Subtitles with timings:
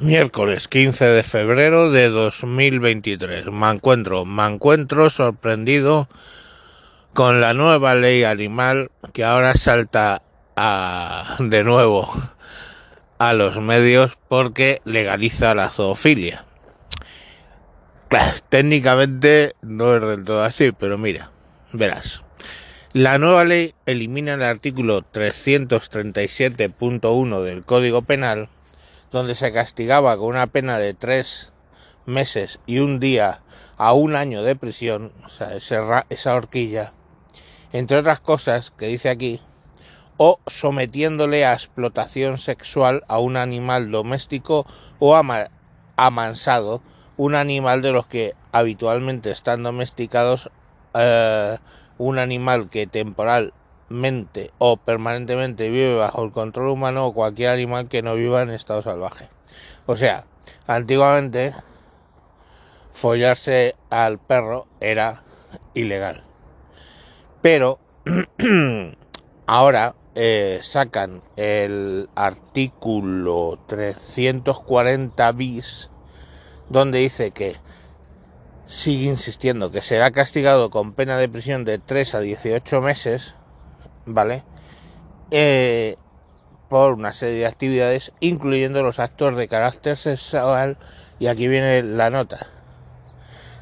[0.00, 3.52] Miércoles 15 de febrero de 2023.
[3.52, 6.08] Me encuentro, me encuentro sorprendido
[7.12, 10.22] con la nueva ley animal que ahora salta
[10.56, 12.10] a, de nuevo
[13.18, 16.46] a los medios porque legaliza la zoofilia.
[18.48, 21.30] Técnicamente no es del todo así, pero mira,
[21.74, 22.24] verás.
[22.94, 28.48] La nueva ley elimina el artículo 337.1 del Código Penal
[29.10, 31.52] donde se castigaba con una pena de tres
[32.06, 33.42] meses y un día
[33.76, 36.92] a un año de prisión, o sea, esa horquilla,
[37.72, 39.40] entre otras cosas que dice aquí,
[40.16, 44.66] o sometiéndole a explotación sexual a un animal doméstico
[44.98, 45.16] o
[45.96, 46.82] amansado,
[47.16, 50.50] un animal de los que habitualmente están domesticados,
[50.94, 51.56] eh,
[51.96, 53.54] un animal que temporal
[54.58, 58.82] o permanentemente vive bajo el control humano o cualquier animal que no viva en estado
[58.82, 59.28] salvaje.
[59.86, 60.26] O sea,
[60.66, 61.52] antiguamente
[62.92, 65.24] follarse al perro era
[65.74, 66.22] ilegal.
[67.42, 67.80] Pero
[69.46, 75.90] ahora eh, sacan el artículo 340 bis
[76.68, 77.56] donde dice que
[78.66, 83.34] sigue insistiendo que será castigado con pena de prisión de 3 a 18 meses
[84.06, 84.42] ¿vale?
[85.30, 85.96] Eh,
[86.68, 90.76] por una serie de actividades, incluyendo los actos de carácter sexual,
[91.18, 92.46] y aquí viene la nota,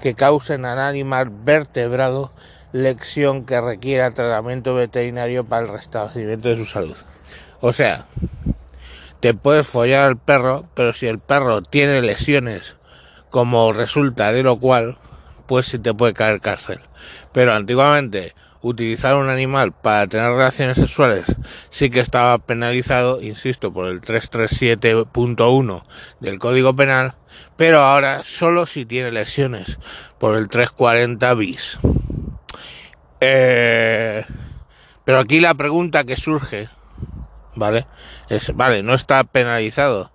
[0.00, 2.32] que causen al animal vertebrado
[2.72, 6.96] lección que requiera tratamiento veterinario para el restablecimiento de su salud.
[7.60, 8.06] O sea,
[9.20, 12.76] te puedes follar al perro, pero si el perro tiene lesiones
[13.30, 14.98] como resulta de lo cual,
[15.46, 16.80] pues sí te puede caer cárcel.
[17.32, 21.24] Pero antiguamente utilizar un animal para tener relaciones sexuales
[21.68, 25.84] sí que estaba penalizado, insisto, por el 337.1
[26.20, 27.14] del Código Penal,
[27.56, 29.78] pero ahora solo si tiene lesiones
[30.18, 31.78] por el 340 bis.
[33.20, 34.24] Eh,
[35.04, 36.68] pero aquí la pregunta que surge,
[37.54, 37.86] ¿vale?
[38.28, 40.12] Es, vale, no está penalizado,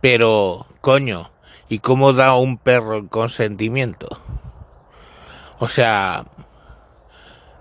[0.00, 1.30] pero coño,
[1.68, 4.20] ¿y cómo da un perro el consentimiento?
[5.58, 6.26] O sea,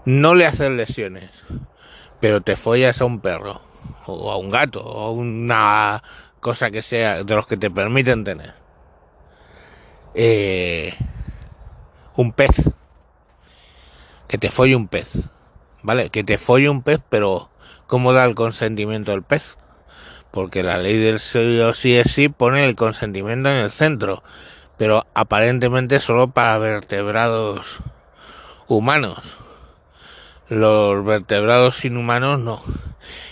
[0.06, 1.44] no le haces lesiones,
[2.19, 3.62] pero te follas a un perro,
[4.06, 6.03] o a un gato, o a una
[6.40, 8.53] cosa que sea de los que te permiten tener.
[10.14, 10.94] Eh,
[12.16, 12.62] un pez.
[14.28, 15.30] Que te folle un pez.
[15.81, 16.09] ¿Vale?
[16.09, 17.50] Que te folle un pez, pero
[17.88, 19.58] ¿cómo da el consentimiento del pez?
[20.31, 24.24] Porque la ley del sí o sí es sí pone el consentimiento en el centro.
[24.78, 27.80] Pero aparentemente solo para vertebrados
[28.68, 29.38] humanos
[30.49, 32.59] los vertebrados inhumanos no.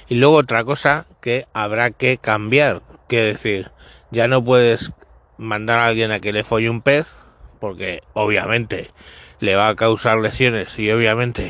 [0.08, 3.72] Y luego otra cosa que habrá que cambiar, que decir,
[4.12, 4.92] ya no puedes
[5.38, 7.16] mandar a alguien a que le folle un pez,
[7.60, 8.92] porque obviamente
[9.40, 11.50] le va a causar lesiones y obviamente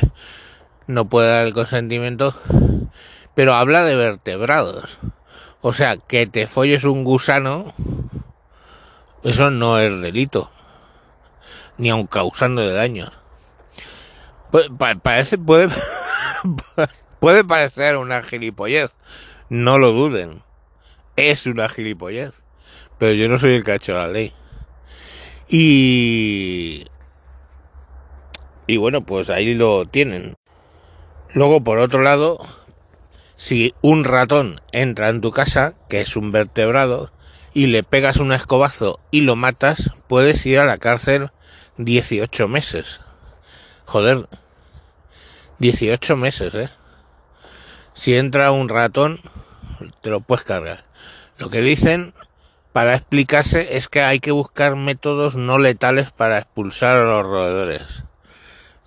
[0.87, 2.33] no puede dar el consentimiento,
[3.33, 4.99] pero habla de vertebrados.
[5.61, 7.73] O sea, que te folles un gusano,
[9.23, 10.51] eso no es delito,
[11.77, 13.20] ni aun causando daños.
[15.01, 15.69] Parece, puede,
[17.19, 18.91] puede parecer una gilipollez.
[19.49, 20.43] No lo duden.
[21.15, 22.33] Es una gilipollez.
[22.97, 24.33] Pero yo no soy el que ha hecho la ley.
[25.49, 26.85] Y...
[28.67, 30.35] Y bueno, pues ahí lo tienen.
[31.33, 32.45] Luego, por otro lado,
[33.35, 37.11] si un ratón entra en tu casa, que es un vertebrado,
[37.53, 41.31] y le pegas un escobazo y lo matas, puedes ir a la cárcel
[41.77, 43.01] 18 meses.
[43.85, 44.27] Joder,
[45.61, 46.69] 18 meses, ¿eh?
[47.93, 49.21] Si entra un ratón,
[50.01, 50.85] te lo puedes cargar.
[51.37, 52.15] Lo que dicen
[52.73, 58.03] para explicarse es que hay que buscar métodos no letales para expulsar a los roedores.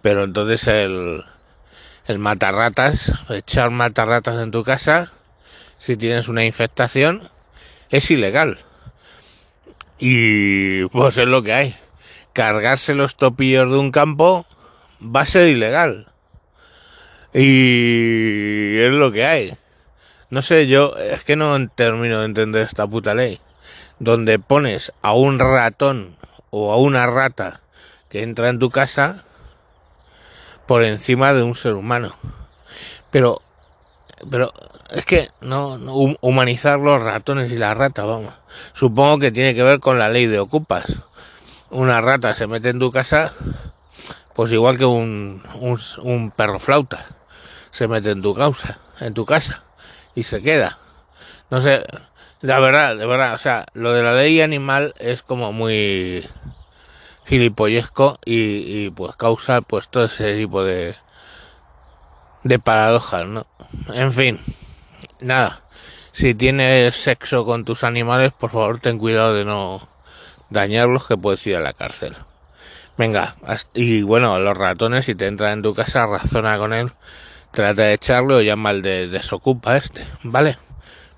[0.02, 1.22] Pero entonces el,
[2.06, 5.12] el matarratas, echar matarratas en tu casa,
[5.78, 7.30] si tienes una infestación,
[7.90, 8.58] es ilegal.
[10.00, 11.76] Y pues es lo que hay.
[12.32, 14.44] Cargarse los topillos de un campo
[15.00, 16.08] va a ser ilegal.
[17.34, 19.56] Y es lo que hay.
[20.30, 23.40] No sé, yo es que no termino de entender esta puta ley.
[23.98, 26.16] Donde pones a un ratón
[26.50, 27.60] o a una rata
[28.08, 29.24] que entra en tu casa
[30.66, 32.14] por encima de un ser humano.
[33.10, 33.42] Pero,
[34.30, 34.52] pero
[34.90, 38.32] es que no, no humanizar los ratones y las ratas, vamos.
[38.72, 41.02] Supongo que tiene que ver con la ley de ocupas.
[41.70, 43.34] Una rata se mete en tu casa
[44.34, 45.42] pues igual que un,
[46.02, 47.06] un, perro flauta
[47.74, 49.64] se mete en tu causa, en tu casa
[50.14, 50.78] y se queda.
[51.50, 51.84] No sé,
[52.40, 56.24] La verdad, de verdad, o sea, lo de la ley animal es como muy
[57.26, 60.94] gilipollesco y, y pues causa pues todo ese tipo de
[62.44, 63.44] de paradojas, ¿no?
[63.92, 64.38] En fin,
[65.20, 65.62] nada.
[66.12, 69.88] Si tienes sexo con tus animales, por favor ten cuidado de no
[70.48, 72.14] dañarlos, que puedes ir a la cárcel.
[72.96, 73.34] Venga,
[73.74, 76.92] y bueno, los ratones, si te entran en tu casa, razona con él,
[77.54, 80.58] trata de echarlo llama al de desocupa este, ¿vale?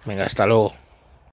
[0.05, 0.75] Venga, hasta luego.